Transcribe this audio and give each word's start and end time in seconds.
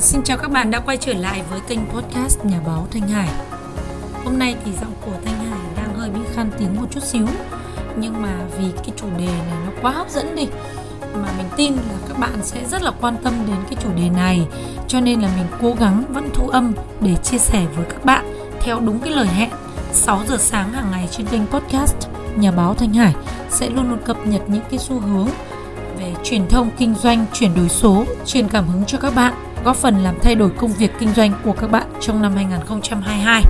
Xin 0.00 0.22
chào 0.22 0.36
các 0.36 0.50
bạn 0.50 0.70
đã 0.70 0.80
quay 0.80 0.96
trở 0.96 1.12
lại 1.12 1.42
với 1.50 1.60
kênh 1.60 1.80
podcast 1.86 2.44
Nhà 2.44 2.60
báo 2.66 2.86
Thanh 2.90 3.08
Hải. 3.08 3.28
Hôm 4.24 4.38
nay 4.38 4.56
thì 4.64 4.72
giọng 4.72 4.92
của 5.00 5.12
Thanh 5.24 5.34
Hải 5.34 5.60
đang 5.76 5.94
hơi 5.94 6.10
bị 6.10 6.20
khan 6.34 6.50
tiếng 6.58 6.76
một 6.76 6.86
chút 6.90 7.02
xíu, 7.02 7.26
Nhưng 7.96 8.22
mà 8.22 8.32
vì 8.58 8.64
cái 8.76 8.90
chủ 8.96 9.06
đề 9.18 9.26
này 9.26 9.58
nó 9.66 9.72
quá 9.82 9.92
hấp 9.92 10.10
dẫn 10.10 10.34
đi, 10.34 10.46
Mà 11.14 11.28
mình 11.38 11.46
tin 11.56 11.72
là 11.72 11.98
các 12.08 12.18
bạn 12.18 12.32
sẽ 12.42 12.64
rất 12.70 12.82
là 12.82 12.90
quan 13.00 13.16
tâm 13.24 13.34
đến 13.46 13.56
cái 13.70 13.76
chủ 13.82 13.88
đề 13.96 14.08
này. 14.08 14.46
Cho 14.88 15.00
nên 15.00 15.20
là 15.20 15.28
mình 15.36 15.46
cố 15.62 15.74
gắng 15.80 16.04
vẫn 16.08 16.30
thu 16.34 16.48
âm 16.48 16.72
để 17.00 17.16
chia 17.16 17.38
sẻ 17.38 17.66
với 17.76 17.84
các 17.88 18.04
bạn 18.04 18.24
Theo 18.60 18.80
đúng 18.80 18.98
cái 18.98 19.12
lời 19.12 19.26
hẹn. 19.26 19.50
6 19.92 20.20
giờ 20.28 20.36
sáng 20.38 20.72
hàng 20.72 20.90
ngày 20.90 21.08
trên 21.10 21.26
kênh 21.26 21.46
podcast 21.46 21.96
Nhà 22.36 22.50
báo 22.50 22.74
Thanh 22.74 22.94
Hải 22.94 23.14
sẽ 23.50 23.68
luôn 23.68 23.90
luôn 23.90 23.98
cập 24.04 24.26
nhật 24.26 24.42
những 24.48 24.64
cái 24.70 24.78
xu 24.78 25.00
hướng 25.00 25.28
về 25.98 26.14
truyền 26.24 26.48
thông, 26.48 26.70
kinh 26.78 26.94
doanh, 26.94 27.26
chuyển 27.32 27.54
đổi 27.54 27.68
số, 27.68 28.04
truyền 28.26 28.48
cảm 28.48 28.68
hứng 28.68 28.84
cho 28.86 28.98
các 28.98 29.14
bạn 29.14 29.49
góp 29.64 29.76
phần 29.76 29.98
làm 29.98 30.14
thay 30.22 30.34
đổi 30.34 30.50
công 30.50 30.72
việc 30.72 30.90
kinh 30.98 31.12
doanh 31.14 31.32
của 31.44 31.52
các 31.52 31.70
bạn 31.70 31.86
trong 32.00 32.22
năm 32.22 32.32
2022. 32.34 33.44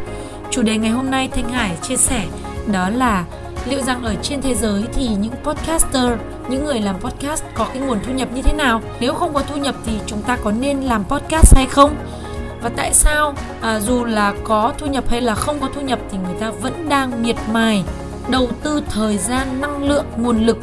Chủ 0.51 0.63
đề 0.63 0.77
ngày 0.77 0.91
hôm 0.91 1.11
nay 1.11 1.29
Thanh 1.33 1.49
Hải 1.49 1.77
chia 1.83 1.97
sẻ 1.97 2.27
đó 2.73 2.89
là 2.89 3.25
liệu 3.69 3.83
rằng 3.83 4.05
ở 4.05 4.15
trên 4.23 4.43
thế 4.43 4.55
giới 4.55 4.83
thì 4.93 5.09
những 5.09 5.35
podcaster, 5.45 6.05
những 6.49 6.65
người 6.65 6.81
làm 6.81 7.01
podcast 7.01 7.45
có 7.55 7.65
cái 7.65 7.83
nguồn 7.83 7.99
thu 8.07 8.13
nhập 8.13 8.29
như 8.35 8.43
thế 8.43 8.53
nào? 8.53 8.83
Nếu 9.01 9.15
không 9.15 9.35
có 9.35 9.43
thu 9.43 9.57
nhập 9.57 9.75
thì 9.87 9.93
chúng 10.07 10.23
ta 10.23 10.37
có 10.45 10.53
nên 10.53 10.81
làm 10.81 11.05
podcast 11.05 11.57
hay 11.57 11.67
không? 11.67 11.97
Và 12.63 12.71
tại 12.77 12.95
sao 12.95 13.35
à, 13.61 13.81
dù 13.81 14.05
là 14.05 14.35
có 14.45 14.73
thu 14.79 14.87
nhập 14.87 15.05
hay 15.09 15.21
là 15.21 15.35
không 15.35 15.61
có 15.61 15.69
thu 15.75 15.81
nhập 15.81 15.99
thì 16.11 16.19
người 16.19 16.35
ta 16.41 16.51
vẫn 16.51 16.89
đang 16.89 17.23
miệt 17.23 17.37
mài 17.53 17.85
đầu 18.31 18.49
tư 18.63 18.83
thời 18.91 19.19
gian, 19.19 19.61
năng 19.61 19.85
lượng, 19.85 20.05
nguồn 20.17 20.47
lực 20.47 20.59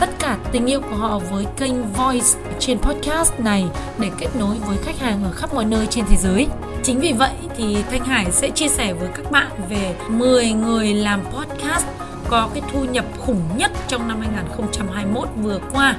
tất 0.00 0.10
cả 0.18 0.38
tình 0.52 0.66
yêu 0.66 0.80
của 0.80 0.96
họ 0.96 1.18
với 1.18 1.44
kênh 1.56 1.92
Voice 1.92 2.26
trên 2.58 2.78
podcast 2.78 3.40
này 3.40 3.64
để 3.98 4.10
kết 4.18 4.28
nối 4.38 4.56
với 4.66 4.76
khách 4.84 4.98
hàng 4.98 5.24
ở 5.24 5.30
khắp 5.30 5.54
mọi 5.54 5.64
nơi 5.64 5.86
trên 5.86 6.04
thế 6.08 6.16
giới. 6.16 6.46
Chính 6.82 7.00
vì 7.00 7.12
vậy 7.12 7.32
thì 7.56 7.76
Thanh 7.90 8.04
Hải 8.04 8.26
sẽ 8.30 8.50
chia 8.50 8.68
sẻ 8.68 8.92
với 8.92 9.08
các 9.14 9.30
bạn 9.30 9.50
về 9.70 9.94
10 10.08 10.50
người 10.50 10.94
làm 10.94 11.20
podcast 11.24 11.86
có 12.28 12.48
cái 12.54 12.62
thu 12.72 12.84
nhập 12.84 13.04
khủng 13.18 13.40
nhất 13.56 13.70
trong 13.88 14.08
năm 14.08 14.20
2021 14.20 15.28
vừa 15.42 15.58
qua. 15.72 15.96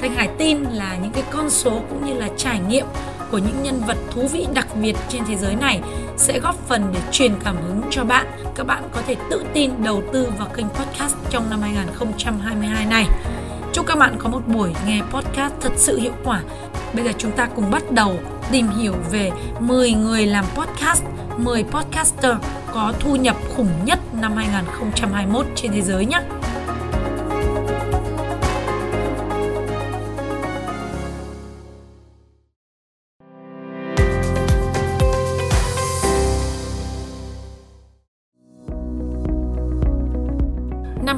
Thanh 0.00 0.14
Hải 0.14 0.28
tin 0.38 0.62
là 0.62 0.96
những 1.02 1.12
cái 1.12 1.22
con 1.30 1.50
số 1.50 1.80
cũng 1.88 2.06
như 2.06 2.14
là 2.14 2.28
trải 2.36 2.60
nghiệm 2.68 2.86
của 3.30 3.38
những 3.38 3.62
nhân 3.62 3.80
vật 3.86 3.96
thú 4.10 4.28
vị 4.32 4.46
đặc 4.54 4.66
biệt 4.82 4.96
trên 5.08 5.22
thế 5.28 5.36
giới 5.36 5.54
này 5.54 5.80
sẽ 6.16 6.38
góp 6.40 6.68
phần 6.68 6.90
để 6.94 7.00
truyền 7.12 7.32
cảm 7.44 7.56
hứng 7.56 7.80
cho 7.90 8.04
bạn. 8.04 8.26
Các 8.54 8.66
bạn 8.66 8.82
có 8.92 9.00
thể 9.06 9.16
tự 9.30 9.44
tin 9.54 9.70
đầu 9.84 10.02
tư 10.12 10.28
vào 10.38 10.48
kênh 10.48 10.68
podcast 10.68 11.16
trong 11.30 11.50
năm 11.50 11.60
2022 11.62 12.86
này. 12.86 13.06
Chúc 13.72 13.86
các 13.86 13.98
bạn 13.98 14.16
có 14.18 14.28
một 14.28 14.42
buổi 14.46 14.74
nghe 14.86 15.02
podcast 15.10 15.54
thật 15.60 15.72
sự 15.76 15.98
hiệu 15.98 16.12
quả. 16.24 16.40
Bây 16.94 17.04
giờ 17.04 17.10
chúng 17.18 17.32
ta 17.32 17.48
cùng 17.56 17.70
bắt 17.70 17.92
đầu 17.92 18.18
tìm 18.50 18.68
hiểu 18.68 18.94
về 19.10 19.30
10 19.60 19.92
người 19.92 20.26
làm 20.26 20.44
podcast, 20.54 21.02
10 21.36 21.64
podcaster 21.64 22.36
có 22.74 22.92
thu 23.00 23.16
nhập 23.16 23.36
khủng 23.56 23.70
nhất 23.84 23.98
năm 24.20 24.36
2021 24.36 25.46
trên 25.54 25.72
thế 25.72 25.82
giới 25.82 26.06
nhé. 26.06 26.20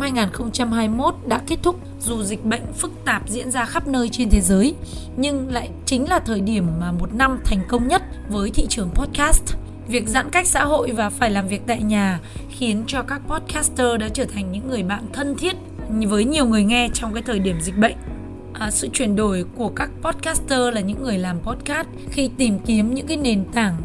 Năm 0.01 0.17
2021 0.17 1.15
đã 1.27 1.41
kết 1.47 1.59
thúc 1.63 1.77
dù 2.01 2.23
dịch 2.23 2.45
bệnh 2.45 2.73
phức 2.73 2.93
tạp 3.05 3.29
diễn 3.29 3.51
ra 3.51 3.65
khắp 3.65 3.87
nơi 3.87 4.09
trên 4.09 4.31
thế 4.31 4.41
giới, 4.41 4.75
nhưng 5.17 5.53
lại 5.53 5.71
chính 5.87 6.09
là 6.09 6.19
thời 6.19 6.41
điểm 6.41 6.67
mà 6.81 6.93
một 6.93 7.15
năm 7.15 7.39
thành 7.45 7.61
công 7.69 7.89
nhất 7.89 8.03
với 8.29 8.51
thị 8.51 8.67
trường 8.69 8.91
podcast. 8.95 9.43
Việc 9.89 10.09
giãn 10.09 10.31
cách 10.31 10.47
xã 10.47 10.65
hội 10.65 10.91
và 10.91 11.11
phải 11.11 11.31
làm 11.31 11.49
việc 11.49 11.63
tại 11.67 11.83
nhà 11.83 12.21
khiến 12.51 12.85
cho 12.87 13.03
các 13.03 13.21
podcaster 13.29 14.01
đã 14.01 14.09
trở 14.09 14.25
thành 14.25 14.53
những 14.53 14.69
người 14.69 14.83
bạn 14.83 15.05
thân 15.13 15.35
thiết 15.39 15.57
với 15.89 16.25
nhiều 16.25 16.47
người 16.47 16.65
nghe 16.65 16.89
trong 16.95 17.15
cái 17.15 17.23
thời 17.23 17.39
điểm 17.39 17.61
dịch 17.61 17.79
bệnh. 17.79 17.97
À, 18.53 18.71
sự 18.71 18.89
chuyển 18.93 19.17
đổi 19.17 19.45
của 19.57 19.69
các 19.69 19.91
podcaster 20.03 20.75
là 20.75 20.81
những 20.81 21.03
người 21.03 21.19
làm 21.19 21.41
podcast 21.41 21.89
khi 22.11 22.31
tìm 22.37 22.59
kiếm 22.59 22.95
những 22.95 23.07
cái 23.07 23.17
nền 23.17 23.45
tảng 23.45 23.77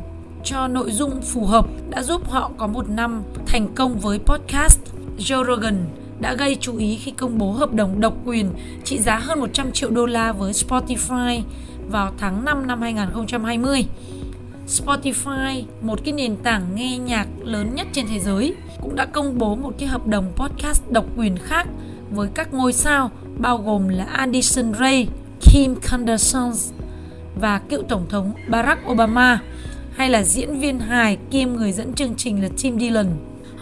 cho 0.44 0.68
nội 0.68 0.92
dung 0.92 1.22
phù 1.22 1.46
hợp 1.46 1.66
đã 1.90 2.04
giúp 2.04 2.30
họ 2.30 2.52
có 2.58 2.68
một 2.68 2.90
năm 2.90 3.24
thành 3.46 3.68
công 3.76 4.00
với 4.00 4.20
podcast 4.20 4.80
Joe 5.18 5.46
Rogan 5.46 6.05
đã 6.20 6.34
gây 6.34 6.58
chú 6.62 6.78
ý 6.78 6.96
khi 6.96 7.12
công 7.12 7.38
bố 7.38 7.52
hợp 7.52 7.74
đồng 7.74 8.00
độc 8.00 8.14
quyền 8.26 8.50
trị 8.84 9.00
giá 9.00 9.18
hơn 9.18 9.40
100 9.40 9.72
triệu 9.72 9.90
đô 9.90 10.06
la 10.06 10.32
với 10.32 10.54
Spotify 10.54 11.42
vào 11.90 12.14
tháng 12.18 12.46
5 12.46 12.68
năm 12.68 12.82
2020. 12.82 13.86
Spotify, 14.68 15.64
một 15.82 16.00
cái 16.04 16.14
nền 16.14 16.36
tảng 16.36 16.76
nghe 16.76 16.98
nhạc 16.98 17.28
lớn 17.44 17.76
nhất 17.76 17.88
trên 17.92 18.06
thế 18.08 18.20
giới, 18.20 18.56
cũng 18.82 18.96
đã 18.96 19.06
công 19.06 19.38
bố 19.38 19.56
một 19.56 19.74
cái 19.78 19.88
hợp 19.88 20.08
đồng 20.08 20.32
podcast 20.36 20.84
độc 20.90 21.06
quyền 21.18 21.38
khác 21.38 21.68
với 22.12 22.30
các 22.34 22.54
ngôi 22.54 22.74
sao 22.74 23.12
bao 23.38 23.58
gồm 23.58 23.88
là 23.88 24.04
Addison 24.06 24.74
Rae, 24.80 25.06
Kim 25.42 25.76
Kardashian 25.76 26.52
và 27.36 27.60
cựu 27.60 27.84
tổng 27.84 28.06
thống 28.10 28.34
Barack 28.50 28.88
Obama 28.92 29.40
hay 29.96 30.10
là 30.10 30.24
diễn 30.24 30.60
viên 30.60 30.80
hài 30.80 31.18
kiêm 31.32 31.54
người 31.54 31.72
dẫn 31.72 31.94
chương 31.94 32.16
trình 32.18 32.44
là 32.44 32.50
Tim 32.62 32.80
Dillon. 32.80 33.08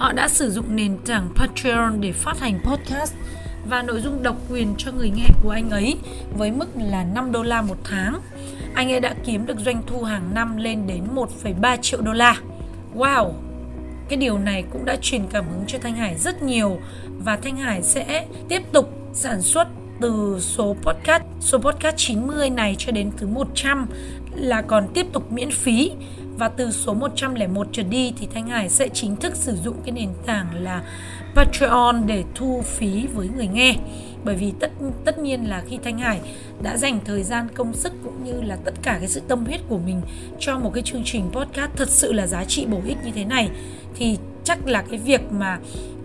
Họ 0.03 0.11
đã 0.11 0.27
sử 0.27 0.51
dụng 0.51 0.75
nền 0.75 0.97
tảng 1.05 1.29
Patreon 1.35 1.91
để 1.99 2.11
phát 2.11 2.39
hành 2.39 2.59
podcast 2.63 3.13
và 3.69 3.81
nội 3.81 4.01
dung 4.01 4.23
độc 4.23 4.35
quyền 4.49 4.75
cho 4.77 4.91
người 4.91 5.09
nghe 5.09 5.27
của 5.43 5.49
anh 5.49 5.69
ấy 5.69 5.97
với 6.37 6.51
mức 6.51 6.67
là 6.75 7.03
5 7.03 7.31
đô 7.31 7.43
la 7.43 7.61
một 7.61 7.77
tháng. 7.83 8.19
Anh 8.73 8.91
ấy 8.91 8.99
đã 8.99 9.15
kiếm 9.25 9.45
được 9.45 9.59
doanh 9.59 9.81
thu 9.87 10.01
hàng 10.01 10.33
năm 10.33 10.57
lên 10.57 10.87
đến 10.87 11.03
1,3 11.15 11.77
triệu 11.81 12.01
đô 12.01 12.13
la. 12.13 12.37
Wow! 12.95 13.31
Cái 14.09 14.17
điều 14.17 14.37
này 14.37 14.63
cũng 14.71 14.85
đã 14.85 14.95
truyền 15.01 15.27
cảm 15.27 15.45
hứng 15.49 15.63
cho 15.67 15.79
Thanh 15.79 15.95
Hải 15.95 16.17
rất 16.17 16.43
nhiều 16.43 16.79
và 17.17 17.37
Thanh 17.37 17.57
Hải 17.57 17.83
sẽ 17.83 18.25
tiếp 18.49 18.61
tục 18.71 18.89
sản 19.13 19.41
xuất 19.41 19.67
từ 20.01 20.37
số 20.39 20.75
podcast 20.81 21.23
số 21.39 21.57
podcast 21.57 21.95
90 21.97 22.49
này 22.49 22.75
cho 22.77 22.91
đến 22.91 23.11
thứ 23.17 23.27
100 23.27 23.87
là 24.35 24.61
còn 24.61 24.87
tiếp 24.93 25.05
tục 25.13 25.31
miễn 25.31 25.51
phí 25.51 25.91
và 26.43 26.49
từ 26.49 26.71
số 26.71 26.93
101 26.93 27.67
trở 27.71 27.83
đi 27.83 28.13
thì 28.19 28.27
Thanh 28.33 28.47
Hải 28.47 28.69
sẽ 28.69 28.89
chính 28.89 29.15
thức 29.15 29.35
sử 29.35 29.55
dụng 29.55 29.75
cái 29.85 29.91
nền 29.91 30.09
tảng 30.25 30.63
là 30.63 30.83
Patreon 31.35 32.03
để 32.05 32.23
thu 32.35 32.61
phí 32.65 33.07
với 33.13 33.29
người 33.35 33.47
nghe 33.47 33.75
bởi 34.23 34.35
vì 34.35 34.53
tất 34.59 34.71
tất 35.05 35.19
nhiên 35.19 35.49
là 35.49 35.63
khi 35.67 35.79
Thanh 35.83 35.97
Hải 35.97 36.19
đã 36.61 36.77
dành 36.77 36.99
thời 37.05 37.23
gian 37.23 37.47
công 37.53 37.73
sức 37.73 37.93
cũng 38.03 38.23
như 38.23 38.41
là 38.41 38.57
tất 38.65 38.73
cả 38.81 38.97
cái 38.99 39.07
sự 39.07 39.21
tâm 39.27 39.45
huyết 39.45 39.61
của 39.69 39.77
mình 39.77 40.01
cho 40.39 40.59
một 40.59 40.71
cái 40.73 40.83
chương 40.83 41.01
trình 41.05 41.29
podcast 41.31 41.71
thật 41.75 41.89
sự 41.89 42.13
là 42.13 42.27
giá 42.27 42.43
trị 42.43 42.65
bổ 42.65 42.81
ích 42.85 42.97
như 43.05 43.11
thế 43.15 43.25
này 43.25 43.49
thì 43.95 44.17
chắc 44.43 44.67
là 44.67 44.83
cái 44.89 44.99
việc 44.99 45.21
mà 45.31 45.59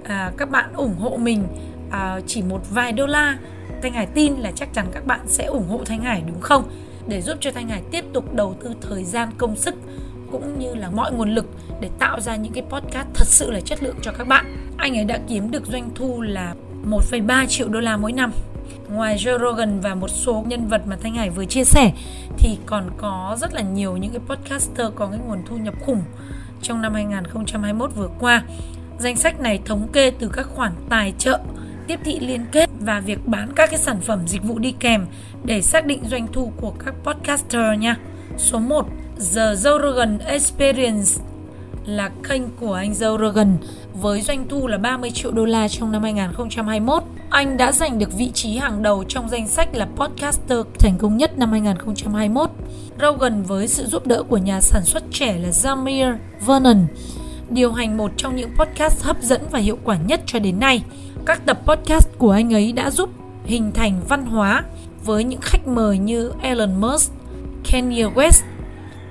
à, 0.05 0.33
các 0.37 0.51
bạn 0.51 0.73
ủng 0.73 0.95
hộ 0.99 1.17
mình 1.17 1.45
à, 1.91 2.21
chỉ 2.27 2.43
một 2.43 2.61
vài 2.71 2.93
đô 2.93 3.07
la 3.07 3.39
Thanh 3.83 3.93
Hải 3.93 4.07
tin 4.07 4.35
là 4.35 4.53
chắc 4.55 4.75
chắn 4.75 4.87
các 4.93 5.07
bạn 5.07 5.21
sẽ 5.27 5.45
ủng 5.45 5.69
hộ 5.69 5.81
Thanh 5.85 6.03
Hải 6.03 6.23
đúng 6.27 6.41
không? 6.41 6.71
Để 7.09 7.21
giúp 7.21 7.39
cho 7.41 7.51
Thanh 7.51 7.69
Hải 7.69 7.83
tiếp 7.91 8.05
tục 8.13 8.35
đầu 8.35 8.55
tư 8.61 8.75
thời 8.81 9.05
gian 9.05 9.29
công 9.39 9.57
sức 9.57 9.75
cũng 10.33 10.59
như 10.59 10.75
là 10.75 10.91
mọi 10.91 11.13
nguồn 11.13 11.31
lực 11.31 11.47
để 11.81 11.91
tạo 11.99 12.21
ra 12.21 12.37
những 12.37 12.53
cái 12.53 12.63
podcast 12.71 13.09
thật 13.15 13.27
sự 13.27 13.51
là 13.51 13.61
chất 13.61 13.83
lượng 13.83 13.97
cho 14.03 14.13
các 14.19 14.29
bạn. 14.29 14.57
Anh 14.77 14.97
ấy 14.97 15.05
đã 15.05 15.19
kiếm 15.29 15.51
được 15.51 15.67
doanh 15.67 15.91
thu 15.95 16.21
là 16.21 16.55
1,3 16.91 17.47
triệu 17.47 17.69
đô 17.69 17.81
la 17.81 17.97
mỗi 17.97 18.13
năm. 18.13 18.33
Ngoài 18.89 19.17
Joe 19.17 19.39
Rogan 19.39 19.81
và 19.81 19.95
một 19.95 20.09
số 20.09 20.45
nhân 20.47 20.69
vật 20.69 20.83
mà 20.87 20.97
Thanh 21.03 21.15
Hải 21.15 21.31
vừa 21.31 21.45
chia 21.45 21.65
sẻ 21.65 21.93
thì 22.39 22.59
còn 22.67 22.91
có 22.97 23.37
rất 23.41 23.55
là 23.55 23.61
nhiều 23.61 23.97
những 23.97 24.11
cái 24.11 24.21
podcaster 24.27 24.87
có 24.95 25.07
cái 25.07 25.19
nguồn 25.27 25.39
thu 25.47 25.57
nhập 25.57 25.75
khủng 25.87 26.03
trong 26.63 26.83
năm 26.83 26.95
2021 26.95 27.91
vừa 27.95 28.09
qua. 28.19 28.43
Danh 28.99 29.17
sách 29.17 29.41
này 29.41 29.61
thống 29.65 29.89
kê 29.93 30.11
từ 30.11 30.31
các 30.33 30.47
khoản 30.55 30.73
tài 30.89 31.13
trợ, 31.19 31.41
tiếp 31.87 32.01
thị 32.05 32.21
liên 32.21 32.47
kết 32.53 32.71
và 32.81 33.01
việc 33.01 33.27
bán 33.27 33.53
các 33.55 33.71
cái 33.71 33.79
sản 33.79 34.01
phẩm 34.01 34.29
dịch 34.29 34.43
vụ 34.43 34.59
đi 34.59 34.75
kèm 34.81 35.07
để 35.45 35.63
xác 35.63 35.87
định 35.87 36.05
doanh 36.05 36.27
thu 36.33 36.53
của 36.57 36.71
các 36.85 36.95
podcaster 37.05 37.79
nha. 37.79 37.97
Số 38.37 38.59
1 38.59 38.87
The 39.19 39.55
Joe 39.55 39.83
Rogan 39.83 40.19
Experience 40.19 41.21
là 41.87 42.11
kênh 42.29 42.43
của 42.61 42.73
anh 42.73 42.93
Joe 42.93 43.19
Rogan 43.19 43.57
với 43.95 44.21
doanh 44.21 44.49
thu 44.49 44.67
là 44.67 44.79
30 44.79 45.11
triệu 45.11 45.33
đô 45.33 45.45
la 45.45 45.69
trong 45.69 45.93
năm 45.93 46.03
2021. 46.03 47.03
Anh 47.31 47.57
đã 47.57 47.73
giành 47.73 47.99
được 47.99 48.13
vị 48.13 48.31
trí 48.35 48.57
hàng 48.57 48.83
đầu 48.83 49.05
trong 49.09 49.29
danh 49.29 49.49
sách 49.49 49.75
là 49.75 49.89
podcaster 49.97 50.59
thành 50.79 50.99
công 50.99 51.17
nhất 51.17 51.39
năm 51.39 51.51
2021. 51.51 52.51
Rogan 53.01 53.43
với 53.43 53.69
sự 53.69 53.87
giúp 53.87 54.07
đỡ 54.07 54.23
của 54.23 54.37
nhà 54.37 54.61
sản 54.61 54.85
xuất 54.85 55.03
trẻ 55.11 55.39
là 55.39 55.49
Zamir 55.49 56.17
Vernon 56.47 56.87
điều 57.51 57.73
hành 57.73 57.97
một 57.97 58.11
trong 58.17 58.37
những 58.37 58.51
podcast 58.59 59.05
hấp 59.05 59.23
dẫn 59.23 59.41
và 59.51 59.59
hiệu 59.59 59.79
quả 59.85 59.97
nhất 60.07 60.21
cho 60.27 60.39
đến 60.39 60.61
nay. 60.61 60.83
Các 61.27 61.47
tập 61.47 61.61
podcast 61.67 62.09
của 62.19 62.31
anh 62.31 62.55
ấy 62.55 62.73
đã 62.73 62.91
giúp 62.91 63.11
hình 63.45 63.73
thành 63.73 64.01
văn 64.09 64.27
hóa 64.27 64.65
với 65.05 65.25
những 65.25 65.41
khách 65.41 65.67
mời 65.67 65.99
như 65.99 66.33
Elon 66.43 66.81
Musk, 66.81 67.13
Kanye 67.71 68.05
West, 68.05 68.43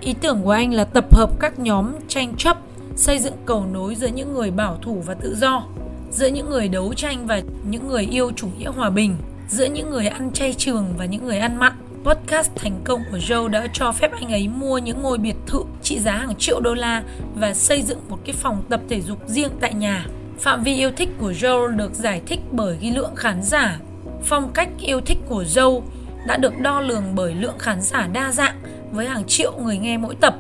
Ý 0.08 0.14
tưởng 0.22 0.42
của 0.44 0.52
anh 0.52 0.74
là 0.74 0.84
tập 0.84 1.16
hợp 1.16 1.40
các 1.40 1.60
nhóm 1.60 1.92
tranh 2.08 2.34
chấp, 2.38 2.58
xây 2.96 3.20
dựng 3.20 3.34
cầu 3.46 3.66
nối 3.74 3.96
giữa 3.96 4.08
những 4.08 4.34
người 4.34 4.52
bảo 4.52 4.78
thủ 4.82 5.04
và 5.06 5.14
tự 5.14 5.36
do, 5.36 5.64
giữa 6.12 6.28
những 6.28 6.50
người 6.50 6.68
đấu 6.68 6.94
tranh 6.94 7.28
và 7.28 7.42
những 7.70 7.88
người 7.88 8.08
yêu 8.12 8.32
chủ 8.36 8.48
nghĩa 8.58 8.70
hòa 8.70 8.90
bình, 8.90 9.16
giữa 9.50 9.66
những 9.66 9.90
người 9.90 10.08
ăn 10.08 10.32
chay 10.34 10.54
trường 10.54 10.86
và 10.98 11.06
những 11.06 11.26
người 11.26 11.40
ăn 11.40 11.58
mặn. 11.60 11.74
podcast 12.04 12.52
thành 12.56 12.82
công 12.84 13.02
của 13.12 13.18
Joe 13.18 13.48
đã 13.48 13.68
cho 13.74 13.92
phép 13.92 14.12
anh 14.12 14.32
ấy 14.32 14.48
mua 14.48 14.78
những 14.78 15.02
ngôi 15.02 15.18
biệt 15.18 15.36
thự 15.48 15.64
trị 15.82 16.00
giá 16.00 16.12
hàng 16.12 16.36
triệu 16.36 16.60
đô 16.60 16.74
la 16.74 17.04
và 17.36 17.54
xây 17.54 17.82
dựng 17.82 18.00
một 18.10 18.18
cái 18.26 18.34
phòng 18.34 18.64
tập 18.70 18.82
thể 18.90 19.02
dục 19.02 19.18
riêng 19.28 19.52
tại 19.60 19.74
nhà. 19.74 20.06
Phạm 20.40 20.64
vi 20.64 20.76
yêu 20.76 20.92
thích 20.92 21.10
của 21.20 21.32
Joe 21.32 21.68
được 21.68 21.94
giải 21.94 22.22
thích 22.26 22.40
bởi 22.52 22.78
ghi 22.80 22.92
lượng 22.92 23.16
khán 23.16 23.44
giả. 23.44 23.80
Phong 24.24 24.52
cách 24.54 24.70
yêu 24.80 25.02
thích 25.02 25.18
của 25.30 25.44
Joe 25.44 25.82
đã 26.28 26.38
được 26.38 26.54
đo 26.60 26.82
lường 26.82 27.04
bởi 27.16 27.34
lượng 27.34 27.58
khán 27.60 27.82
giả 27.82 28.08
đa 28.14 28.32
dạng 28.32 28.56
với 28.92 29.08
hàng 29.08 29.24
triệu 29.28 29.54
người 29.64 29.78
nghe 29.78 29.98
mỗi 29.98 30.16
tập. 30.16 30.36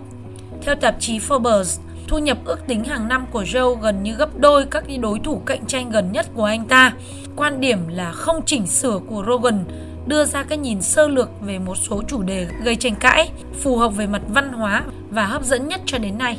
Theo 0.61 0.75
tạp 0.75 0.95
chí 0.99 1.19
Forbes, 1.19 1.79
thu 2.07 2.17
nhập 2.17 2.37
ước 2.45 2.67
tính 2.67 2.83
hàng 2.83 3.07
năm 3.07 3.25
của 3.31 3.43
Joe 3.43 3.75
gần 3.75 4.03
như 4.03 4.15
gấp 4.15 4.39
đôi 4.39 4.65
các 4.65 4.83
đối 5.01 5.19
thủ 5.19 5.41
cạnh 5.45 5.65
tranh 5.65 5.89
gần 5.89 6.11
nhất 6.11 6.25
của 6.33 6.43
anh 6.43 6.65
ta. 6.65 6.93
Quan 7.35 7.59
điểm 7.59 7.87
là 7.87 8.11
không 8.11 8.45
chỉnh 8.45 8.67
sửa 8.67 8.99
của 9.07 9.23
Rogan 9.27 9.63
đưa 10.05 10.25
ra 10.25 10.43
cái 10.43 10.57
nhìn 10.57 10.81
sơ 10.81 11.07
lược 11.07 11.29
về 11.41 11.59
một 11.59 11.75
số 11.75 12.03
chủ 12.07 12.23
đề 12.23 12.47
gây 12.63 12.75
tranh 12.75 12.95
cãi, 12.95 13.29
phù 13.61 13.77
hợp 13.77 13.89
về 13.89 14.07
mặt 14.07 14.21
văn 14.27 14.53
hóa 14.53 14.83
và 15.09 15.25
hấp 15.25 15.43
dẫn 15.43 15.67
nhất 15.67 15.81
cho 15.85 15.97
đến 15.97 16.17
nay. 16.17 16.37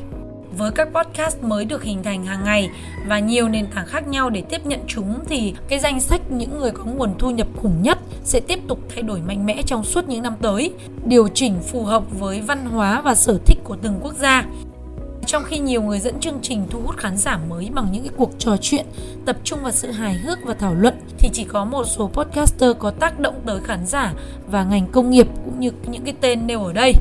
Với 0.58 0.70
các 0.70 0.88
podcast 0.94 1.42
mới 1.42 1.64
được 1.64 1.82
hình 1.82 2.02
thành 2.02 2.24
hàng 2.24 2.44
ngày 2.44 2.70
và 3.06 3.18
nhiều 3.18 3.48
nền 3.48 3.66
tảng 3.66 3.86
khác 3.86 4.08
nhau 4.08 4.30
để 4.30 4.42
tiếp 4.48 4.66
nhận 4.66 4.80
chúng 4.86 5.14
thì 5.28 5.54
cái 5.68 5.78
danh 5.78 6.00
sách 6.00 6.30
những 6.30 6.58
người 6.58 6.70
có 6.70 6.84
nguồn 6.84 7.14
thu 7.18 7.30
nhập 7.30 7.48
khủng 7.56 7.82
nhất 7.82 7.98
sẽ 8.24 8.40
tiếp 8.40 8.58
tục 8.68 8.78
thay 8.88 9.02
đổi 9.02 9.20
mạnh 9.20 9.46
mẽ 9.46 9.62
trong 9.66 9.84
suốt 9.84 10.08
những 10.08 10.22
năm 10.22 10.34
tới, 10.42 10.72
điều 11.04 11.28
chỉnh 11.28 11.54
phù 11.72 11.84
hợp 11.84 12.18
với 12.18 12.40
văn 12.40 12.66
hóa 12.66 13.00
và 13.00 13.14
sở 13.14 13.38
thích 13.46 13.58
của 13.64 13.76
từng 13.82 13.98
quốc 14.02 14.14
gia. 14.20 14.46
Trong 15.26 15.44
khi 15.44 15.58
nhiều 15.58 15.82
người 15.82 15.98
dẫn 15.98 16.20
chương 16.20 16.38
trình 16.42 16.66
thu 16.70 16.80
hút 16.80 16.96
khán 16.96 17.16
giả 17.16 17.38
mới 17.48 17.68
bằng 17.74 17.88
những 17.92 18.02
cái 18.02 18.12
cuộc 18.16 18.30
trò 18.38 18.56
chuyện 18.60 18.86
tập 19.26 19.36
trung 19.44 19.58
vào 19.62 19.72
sự 19.72 19.90
hài 19.90 20.14
hước 20.14 20.38
và 20.44 20.54
thảo 20.54 20.74
luận 20.74 20.94
thì 21.18 21.30
chỉ 21.32 21.44
có 21.44 21.64
một 21.64 21.84
số 21.84 22.10
podcaster 22.12 22.70
có 22.78 22.90
tác 22.90 23.20
động 23.20 23.40
tới 23.46 23.60
khán 23.60 23.86
giả 23.86 24.12
và 24.50 24.64
ngành 24.64 24.86
công 24.86 25.10
nghiệp 25.10 25.26
cũng 25.44 25.60
như 25.60 25.70
những 25.86 26.04
cái 26.04 26.14
tên 26.20 26.46
nêu 26.46 26.64
ở 26.64 26.72
đây. 26.72 26.92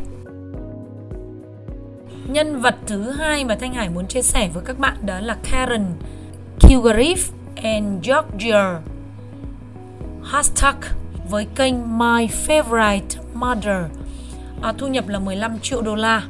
Nhân 2.37 2.61
vật 2.61 2.75
thứ 2.87 3.11
hai 3.11 3.45
mà 3.45 3.55
Thanh 3.55 3.73
Hải 3.73 3.89
muốn 3.89 4.07
chia 4.07 4.21
sẻ 4.21 4.49
với 4.53 4.63
các 4.65 4.79
bạn 4.79 4.97
đó 5.05 5.19
là 5.19 5.37
Karen 5.51 5.85
Kilgariff 6.59 7.17
and 7.55 8.07
Georgia 8.07 8.79
Hashtag 10.23 10.75
với 11.29 11.47
kênh 11.55 11.97
My 11.97 12.27
Favorite 12.47 13.21
Mother 13.33 13.85
à, 14.61 14.73
thu 14.77 14.87
nhập 14.87 15.07
là 15.07 15.19
15 15.19 15.59
triệu 15.59 15.81
đô 15.81 15.95
la 15.95 16.23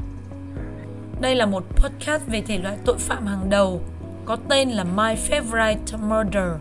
đây 1.22 1.36
là 1.36 1.46
một 1.46 1.64
podcast 1.76 2.22
về 2.28 2.42
thể 2.42 2.58
loại 2.58 2.78
tội 2.86 2.98
phạm 2.98 3.26
hàng 3.26 3.50
đầu 3.50 3.82
có 4.26 4.38
tên 4.50 4.70
là 4.70 4.84
My 4.84 5.16
Favorite 5.30 5.98
Murder. 6.02 6.52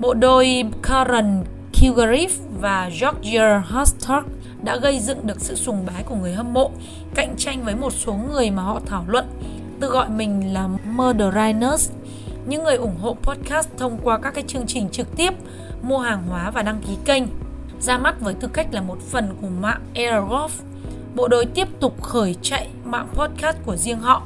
Bộ 0.00 0.14
đôi 0.14 0.64
Karen 0.82 1.44
Kilgariff 1.72 2.30
và 2.60 2.90
Georgia 3.00 3.58
Hashtag 3.58 4.22
đã 4.64 4.76
gây 4.76 4.98
dựng 4.98 5.26
được 5.26 5.40
sự 5.40 5.54
sùng 5.54 5.86
bái 5.86 6.02
của 6.02 6.14
người 6.14 6.32
hâm 6.32 6.52
mộ, 6.52 6.70
cạnh 7.14 7.34
tranh 7.36 7.62
với 7.64 7.76
một 7.76 7.92
số 7.92 8.12
người 8.12 8.50
mà 8.50 8.62
họ 8.62 8.80
thảo 8.86 9.04
luận, 9.08 9.24
tự 9.80 9.88
gọi 9.88 10.08
mình 10.08 10.52
là 10.52 10.68
Murderiners. 10.84 11.90
Những 12.46 12.64
người 12.64 12.76
ủng 12.76 12.96
hộ 13.00 13.16
podcast 13.22 13.68
thông 13.78 13.98
qua 14.02 14.18
các 14.18 14.34
cái 14.34 14.44
chương 14.46 14.66
trình 14.66 14.88
trực 14.88 15.16
tiếp, 15.16 15.34
mua 15.82 15.98
hàng 15.98 16.22
hóa 16.28 16.50
và 16.50 16.62
đăng 16.62 16.80
ký 16.88 16.96
kênh. 17.04 17.22
Ra 17.80 17.98
mắt 17.98 18.20
với 18.20 18.34
tư 18.34 18.48
cách 18.52 18.66
là 18.70 18.80
một 18.80 18.98
phần 19.00 19.36
của 19.40 19.48
mạng 19.60 19.80
Airgolf 19.94 20.48
bộ 21.14 21.28
đội 21.28 21.46
tiếp 21.46 21.68
tục 21.80 22.02
khởi 22.02 22.36
chạy 22.42 22.68
mạng 22.84 23.08
podcast 23.14 23.56
của 23.66 23.76
riêng 23.76 23.98
họ. 23.98 24.22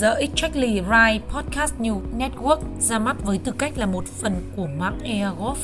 The 0.00 0.14
Exactly 0.18 0.72
Right 0.72 1.28
Podcast 1.28 1.74
New 1.78 2.00
Network 2.18 2.58
ra 2.80 2.98
mắt 2.98 3.16
với 3.24 3.38
tư 3.38 3.52
cách 3.58 3.78
là 3.78 3.86
một 3.86 4.04
phần 4.06 4.32
của 4.56 4.66
mạng 4.78 4.98
Airgolf. 5.04 5.56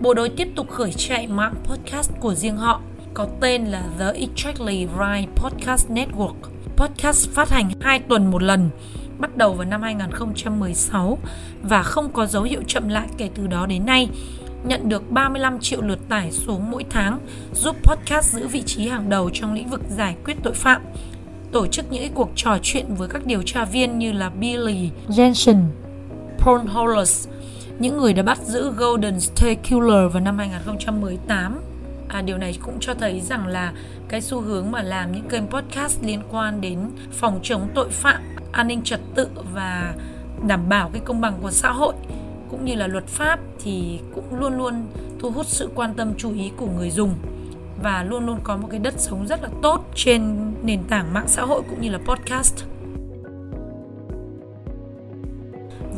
Bộ 0.00 0.14
đội 0.14 0.28
tiếp 0.28 0.48
tục 0.56 0.70
khởi 0.70 0.92
chạy 0.92 1.26
mạng 1.26 1.54
podcast 1.64 2.10
của 2.20 2.34
riêng 2.34 2.56
họ, 2.56 2.80
có 3.14 3.26
tên 3.40 3.64
là 3.64 3.82
The 3.98 4.12
Exactly 4.12 4.78
Right 4.78 5.30
Podcast 5.36 5.90
Network. 5.90 6.34
Podcast 6.76 7.30
phát 7.30 7.50
hành 7.50 7.70
2 7.80 7.98
tuần 7.98 8.30
một 8.30 8.42
lần, 8.42 8.70
bắt 9.18 9.36
đầu 9.36 9.52
vào 9.52 9.66
năm 9.66 9.82
2016 9.82 11.18
và 11.62 11.82
không 11.82 12.12
có 12.12 12.26
dấu 12.26 12.42
hiệu 12.42 12.60
chậm 12.66 12.88
lại 12.88 13.08
kể 13.18 13.30
từ 13.34 13.46
đó 13.46 13.66
đến 13.66 13.86
nay 13.86 14.08
nhận 14.64 14.88
được 14.88 15.10
35 15.10 15.58
triệu 15.60 15.80
lượt 15.82 16.08
tải 16.08 16.32
xuống 16.32 16.70
mỗi 16.70 16.84
tháng, 16.90 17.18
giúp 17.54 17.76
podcast 17.82 18.34
giữ 18.34 18.48
vị 18.48 18.62
trí 18.66 18.88
hàng 18.88 19.08
đầu 19.08 19.30
trong 19.32 19.54
lĩnh 19.54 19.68
vực 19.68 19.80
giải 19.96 20.16
quyết 20.24 20.36
tội 20.42 20.54
phạm. 20.54 20.82
Tổ 21.52 21.66
chức 21.66 21.92
những 21.92 22.12
cuộc 22.14 22.30
trò 22.36 22.58
chuyện 22.62 22.94
với 22.94 23.08
các 23.08 23.26
điều 23.26 23.42
tra 23.42 23.64
viên 23.64 23.98
như 23.98 24.12
là 24.12 24.30
Billy 24.30 24.90
Jensen, 25.08 25.62
Paul 26.38 26.60
Hollis, 26.68 27.28
những 27.78 27.98
người 27.98 28.12
đã 28.12 28.22
bắt 28.22 28.38
giữ 28.38 28.72
Golden 28.76 29.20
State 29.20 29.54
Killer 29.54 30.12
vào 30.12 30.22
năm 30.22 30.38
2018. 30.38 31.60
À, 32.10 32.22
điều 32.22 32.38
này 32.38 32.58
cũng 32.62 32.76
cho 32.80 32.94
thấy 32.94 33.20
rằng 33.20 33.46
là 33.46 33.72
cái 34.08 34.20
xu 34.20 34.40
hướng 34.40 34.70
mà 34.70 34.82
làm 34.82 35.12
những 35.12 35.28
kênh 35.28 35.46
podcast 35.46 36.02
liên 36.04 36.22
quan 36.30 36.60
đến 36.60 36.78
phòng 37.12 37.40
chống 37.42 37.68
tội 37.74 37.88
phạm, 37.90 38.22
an 38.52 38.68
ninh 38.68 38.82
trật 38.82 39.00
tự 39.14 39.28
và 39.54 39.94
đảm 40.46 40.68
bảo 40.68 40.90
cái 40.92 41.02
công 41.04 41.20
bằng 41.20 41.34
của 41.42 41.50
xã 41.50 41.72
hội 41.72 41.94
cũng 42.50 42.64
như 42.64 42.74
là 42.74 42.86
luật 42.86 43.06
pháp 43.06 43.40
thì 43.64 44.00
cũng 44.14 44.40
luôn 44.40 44.56
luôn 44.56 44.86
thu 45.20 45.30
hút 45.30 45.46
sự 45.46 45.70
quan 45.74 45.94
tâm 45.94 46.12
chú 46.16 46.34
ý 46.34 46.50
của 46.56 46.66
người 46.66 46.90
dùng 46.90 47.14
và 47.82 48.02
luôn 48.02 48.26
luôn 48.26 48.38
có 48.44 48.56
một 48.56 48.68
cái 48.70 48.80
đất 48.80 48.94
sống 48.96 49.26
rất 49.26 49.42
là 49.42 49.48
tốt 49.62 49.84
trên 49.94 50.52
nền 50.62 50.82
tảng 50.84 51.14
mạng 51.14 51.28
xã 51.28 51.42
hội 51.42 51.62
cũng 51.70 51.80
như 51.80 51.90
là 51.90 51.98
podcast. 51.98 52.64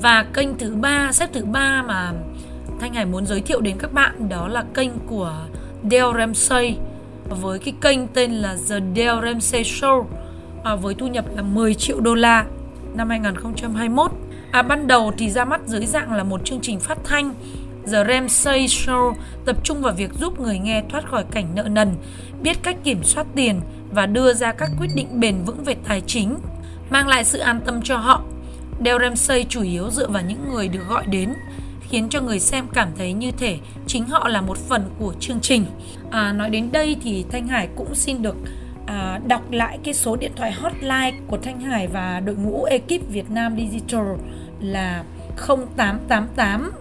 Và 0.03 0.27
kênh 0.35 0.59
thứ 0.59 0.75
ba, 0.75 1.13
xếp 1.13 1.29
thứ 1.33 1.45
ba 1.45 1.83
mà 1.83 2.13
Thanh 2.81 2.95
Hải 2.95 3.07
muốn 3.07 3.27
giới 3.27 3.41
thiệu 3.41 3.61
đến 3.61 3.77
các 3.79 3.93
bạn 3.93 4.29
đó 4.29 4.49
là 4.49 4.65
kênh 4.75 4.91
của 5.07 5.47
Dale 5.91 6.19
Ramsey 6.19 6.77
với 7.29 7.59
cái 7.59 7.75
kênh 7.81 8.07
tên 8.09 8.31
là 8.31 8.57
The 8.69 8.81
Dale 8.97 9.21
Ramsey 9.23 9.63
Show 9.63 10.05
à, 10.65 10.75
với 10.75 10.95
thu 10.95 11.07
nhập 11.07 11.25
là 11.37 11.43
10 11.43 11.75
triệu 11.75 12.01
đô 12.01 12.15
la 12.15 12.45
năm 12.95 13.09
2021 13.09 14.13
À, 14.53 14.63
ban 14.63 14.87
đầu 14.87 15.13
thì 15.19 15.31
ra 15.31 15.45
mắt 15.45 15.61
dưới 15.67 15.87
dạng 15.87 16.13
là 16.13 16.25
một 16.25 16.45
chương 16.45 16.61
trình 16.61 16.81
phát 16.81 16.99
thanh 17.05 17.35
The 17.93 18.05
Ramsey 18.05 18.67
Show 18.67 19.15
tập 19.45 19.57
trung 19.65 19.83
vào 19.83 19.93
việc 19.93 20.13
giúp 20.13 20.41
người 20.41 20.59
nghe 20.59 20.83
thoát 20.89 21.09
khỏi 21.09 21.25
cảnh 21.31 21.47
nợ 21.55 21.63
nần, 21.63 21.95
biết 22.43 22.57
cách 22.63 22.77
kiểm 22.85 23.03
soát 23.05 23.27
tiền 23.35 23.61
và 23.91 24.07
đưa 24.07 24.33
ra 24.33 24.53
các 24.53 24.71
quyết 24.79 24.89
định 24.95 25.21
bền 25.21 25.37
vững 25.47 25.65
về 25.65 25.77
tài 25.89 26.01
chính, 26.01 26.39
mang 26.91 27.09
lại 27.09 27.25
sự 27.25 27.39
an 27.39 27.61
tâm 27.67 27.83
cho 27.83 27.97
họ. 27.97 28.23
Dale 28.85 28.99
Ramsey 28.99 29.45
chủ 29.49 29.63
yếu 29.63 29.91
dựa 29.91 30.09
vào 30.09 30.23
những 30.23 30.51
người 30.51 30.69
được 30.69 30.89
gọi 30.89 31.07
đến, 31.07 31.33
khiến 31.93 32.09
cho 32.09 32.21
người 32.21 32.41
xem 32.41 32.67
cảm 32.75 32.89
thấy 32.99 33.13
như 33.13 33.31
thể 33.31 33.59
chính 33.87 34.05
họ 34.05 34.29
là 34.29 34.41
một 34.41 34.59
phần 34.59 34.91
của 34.99 35.15
chương 35.21 35.41
trình. 35.41 35.65
À, 36.11 36.33
nói 36.33 36.51
đến 36.51 36.73
đây 36.73 36.97
thì 37.03 37.25
Thanh 37.31 37.49
Hải 37.49 37.69
cũng 37.77 37.95
xin 37.95 38.23
được 38.23 38.37
à, 38.87 39.21
đọc 39.27 39.51
lại 39.51 39.79
cái 39.85 39.95
số 39.95 40.17
điện 40.17 40.33
thoại 40.37 40.53
hotline 40.53 41.13
của 41.27 41.39
Thanh 41.43 41.61
Hải 41.61 41.87
và 41.87 42.21
đội 42.21 42.37
ngũ 42.37 42.65
ekip 42.65 43.09
Việt 43.09 43.31
Nam 43.31 43.57
Digital 43.57 44.05
là 44.61 45.05
0888 45.47 46.73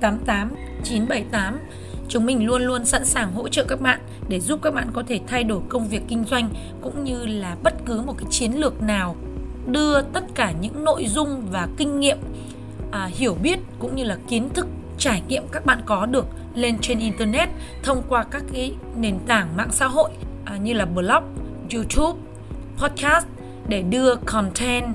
088 0.00 0.50
978. 0.84 1.58
Chúng 2.08 2.26
mình 2.26 2.46
luôn 2.46 2.62
luôn 2.62 2.84
sẵn 2.84 3.04
sàng 3.04 3.32
hỗ 3.32 3.48
trợ 3.48 3.64
các 3.64 3.80
bạn 3.80 4.00
để 4.28 4.40
giúp 4.40 4.60
các 4.62 4.74
bạn 4.74 4.88
có 4.92 5.02
thể 5.08 5.20
thay 5.26 5.44
đổi 5.44 5.60
công 5.68 5.88
việc 5.88 6.02
kinh 6.08 6.24
doanh 6.24 6.50
cũng 6.82 7.04
như 7.04 7.26
là 7.26 7.56
bất 7.62 7.74
cứ 7.86 8.02
một 8.06 8.14
cái 8.18 8.26
chiến 8.30 8.52
lược 8.52 8.82
nào 8.82 9.16
đưa 9.66 10.02
tất 10.02 10.24
cả 10.34 10.52
những 10.60 10.84
nội 10.84 11.06
dung 11.06 11.42
và 11.50 11.68
kinh 11.76 12.00
nghiệm 12.00 12.18
à, 12.96 13.10
hiểu 13.14 13.34
biết 13.34 13.58
cũng 13.78 13.96
như 13.96 14.04
là 14.04 14.16
kiến 14.28 14.48
thức 14.54 14.66
trải 14.98 15.22
nghiệm 15.28 15.42
các 15.52 15.66
bạn 15.66 15.78
có 15.86 16.06
được 16.06 16.26
lên 16.54 16.78
trên 16.80 16.98
internet 16.98 17.48
thông 17.82 18.02
qua 18.08 18.24
các 18.24 18.42
cái 18.52 18.74
nền 18.96 19.18
tảng 19.26 19.56
mạng 19.56 19.72
xã 19.72 19.86
hội 19.86 20.10
à, 20.44 20.56
như 20.56 20.72
là 20.72 20.84
blog, 20.84 21.24
YouTube, 21.72 22.20
podcast 22.76 23.26
để 23.68 23.82
đưa 23.82 24.14
content 24.16 24.94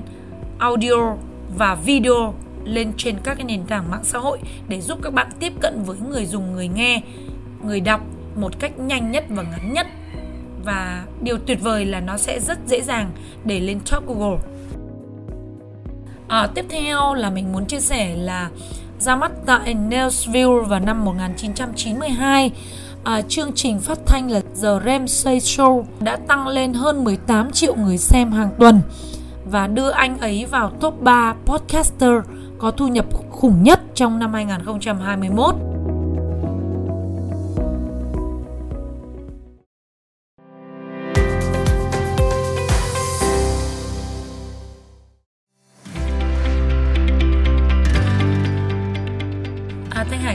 audio 0.58 1.16
và 1.56 1.74
video 1.74 2.34
lên 2.64 2.92
trên 2.96 3.16
các 3.24 3.34
cái 3.34 3.44
nền 3.44 3.64
tảng 3.66 3.90
mạng 3.90 4.04
xã 4.04 4.18
hội 4.18 4.38
để 4.68 4.80
giúp 4.80 4.98
các 5.02 5.12
bạn 5.14 5.26
tiếp 5.40 5.52
cận 5.60 5.82
với 5.82 5.96
người 6.10 6.26
dùng, 6.26 6.52
người 6.52 6.68
nghe, 6.68 7.02
người 7.64 7.80
đọc 7.80 8.00
một 8.36 8.58
cách 8.58 8.78
nhanh 8.78 9.10
nhất 9.10 9.24
và 9.28 9.42
ngắn 9.42 9.72
nhất. 9.72 9.86
Và 10.64 11.04
điều 11.22 11.38
tuyệt 11.38 11.58
vời 11.62 11.84
là 11.84 12.00
nó 12.00 12.16
sẽ 12.16 12.40
rất 12.40 12.58
dễ 12.66 12.80
dàng 12.80 13.10
để 13.44 13.60
lên 13.60 13.80
top 13.90 14.06
Google. 14.06 14.38
À, 16.32 16.46
tiếp 16.54 16.64
theo 16.68 17.14
là 17.14 17.30
mình 17.30 17.52
muốn 17.52 17.66
chia 17.66 17.80
sẻ 17.80 18.16
là 18.16 18.48
ra 18.98 19.16
mắt 19.16 19.32
tại 19.46 19.74
Nashville 19.74 20.60
vào 20.68 20.80
năm 20.80 21.04
1992 21.04 22.50
à, 23.04 23.22
chương 23.22 23.52
trình 23.54 23.80
phát 23.80 23.98
thanh 24.06 24.30
là 24.30 24.40
The 24.62 24.68
Ramsey 24.86 25.38
Show 25.38 25.84
đã 26.00 26.16
tăng 26.16 26.48
lên 26.48 26.72
hơn 26.72 27.04
18 27.04 27.50
triệu 27.50 27.74
người 27.74 27.98
xem 27.98 28.32
hàng 28.32 28.50
tuần 28.58 28.80
và 29.44 29.66
đưa 29.66 29.90
anh 29.90 30.18
ấy 30.18 30.46
vào 30.50 30.70
top 30.70 31.00
3 31.00 31.34
podcaster 31.44 32.12
có 32.58 32.70
thu 32.70 32.88
nhập 32.88 33.06
khủng 33.30 33.62
nhất 33.62 33.80
trong 33.94 34.18
năm 34.18 34.32
2021. 34.32 35.54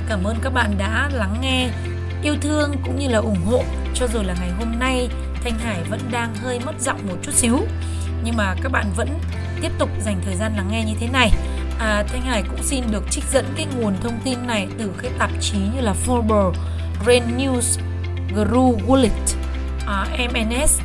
Cảm 0.10 0.24
ơn 0.24 0.36
các 0.42 0.54
bạn 0.54 0.78
đã 0.78 1.10
lắng 1.14 1.38
nghe, 1.42 1.70
yêu 2.24 2.36
thương 2.42 2.76
cũng 2.84 3.00
như 3.00 3.08
là 3.08 3.18
ủng 3.18 3.46
hộ 3.46 3.64
cho 3.94 4.08
dù 4.14 4.22
là 4.22 4.36
ngày 4.40 4.52
hôm 4.60 4.80
nay 4.80 5.10
Thanh 5.44 5.60
Hải 5.60 5.84
vẫn 5.90 6.00
đang 6.12 6.36
hơi 6.36 6.60
mất 6.66 6.74
giọng 6.80 7.08
một 7.08 7.16
chút 7.22 7.34
xíu. 7.34 7.58
Nhưng 8.24 8.38
mà 8.38 8.56
các 8.64 8.72
bạn 8.72 8.86
vẫn 8.96 9.20
tiếp 9.62 9.72
tục 9.80 9.90
dành 10.02 10.22
thời 10.26 10.36
gian 10.36 10.56
lắng 10.56 10.68
nghe 10.72 10.84
như 10.84 10.94
thế 11.00 11.08
này. 11.08 11.32
À, 11.80 12.04
Thanh 12.08 12.22
Hải 12.22 12.44
cũng 12.44 12.64
xin 12.64 12.84
được 12.92 13.04
trích 13.12 13.24
dẫn 13.32 13.46
cái 13.56 13.68
nguồn 13.76 13.94
thông 14.02 14.20
tin 14.24 14.48
này 14.48 14.68
từ 14.78 14.92
cái 15.02 15.12
tạp 15.20 15.30
chí 15.42 15.58
như 15.58 15.82
là 15.82 15.94
Forbes, 16.06 16.54
Brain 17.04 17.24
News, 17.38 17.80
Guru 18.36 18.78
Wallet, 18.88 19.36
à, 19.88 20.06
MNS, 20.18 20.80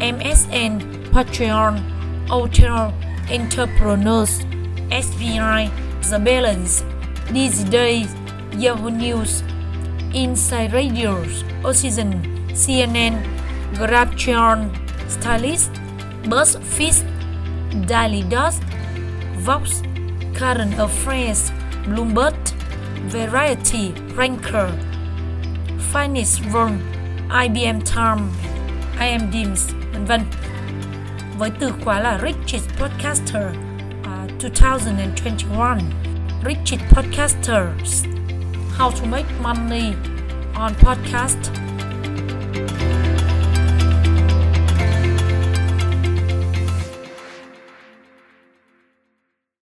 MSN, 0.00 0.78
Patreon, 1.12 1.78
Hotel, 2.28 2.92
Entrepreneurs, 3.30 4.40
SVI, 4.90 5.68
The 6.10 6.18
Balance, 6.18 6.84
Dizzy 7.32 7.70
Days, 7.72 8.17
Yahoo 8.56 8.90
News, 8.90 9.42
Inside 10.14 10.72
Radio, 10.72 11.24
Oxygen, 11.64 12.22
CNN, 12.52 13.22
Grabtron, 13.74 14.70
Stylist, 15.08 15.72
BuzzFeed, 16.24 17.06
Daily 17.86 18.22
Dust, 18.22 18.62
Vox, 19.38 19.82
Current 20.34 20.78
Affairs, 20.78 21.50
Bloomberg, 21.84 22.34
Variety, 23.08 23.92
Ranker, 24.14 24.72
Finance 25.92 26.40
World, 26.52 26.80
IBM 27.30 27.80
Time, 27.84 28.30
IM 29.00 29.30
Dims, 29.30 29.70
vân 29.92 30.04
vân. 30.04 30.20
Với 31.38 31.50
từ 31.60 31.72
khóa 31.84 32.00
là 32.00 32.18
Richest 32.22 32.68
Podcaster 32.78 33.48
uh, 34.02 34.30
2021, 34.40 35.78
Richest 36.44 36.82
Podcasters, 36.90 38.17
How 38.78 38.90
to 38.90 39.06
Make 39.08 39.28
Money 39.40 39.94
on 40.54 40.72
Podcast 40.76 41.67